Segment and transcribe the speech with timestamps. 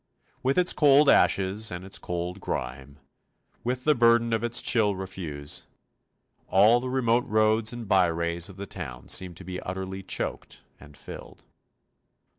[0.41, 2.97] With its cold ashes and its cold grime,
[3.63, 5.67] with the burden of its chill refuse,
[6.47, 10.97] all the remote roads and byways of the town seem to be utterly choked and
[10.97, 11.43] filled.